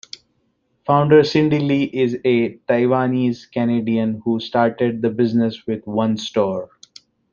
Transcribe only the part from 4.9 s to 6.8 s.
the business with one store.